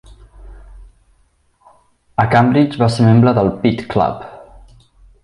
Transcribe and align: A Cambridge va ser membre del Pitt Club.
A 2.23 2.25
Cambridge 2.31 2.81
va 2.85 2.89
ser 2.95 3.05
membre 3.09 3.35
del 3.41 3.53
Pitt 3.67 3.85
Club. 3.93 4.25